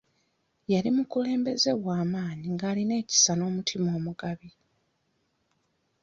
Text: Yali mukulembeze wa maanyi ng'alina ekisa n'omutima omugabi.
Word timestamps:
Yali 0.71 0.89
mukulembeze 0.97 1.71
wa 1.85 1.97
maanyi 2.11 2.47
ng'alina 2.53 2.93
ekisa 3.01 3.31
n'omutima 3.35 3.89
omugabi. 3.97 4.49